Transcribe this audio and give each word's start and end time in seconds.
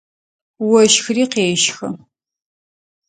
Ощхыри 0.77 1.25
къещхы. 1.33 1.89